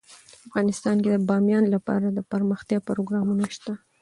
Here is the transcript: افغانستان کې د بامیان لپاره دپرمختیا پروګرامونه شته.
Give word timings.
افغانستان 0.47 0.95
کې 1.03 1.09
د 1.11 1.17
بامیان 1.29 1.63
لپاره 1.75 2.05
دپرمختیا 2.19 2.79
پروګرامونه 2.89 3.45
شته. 3.55 3.73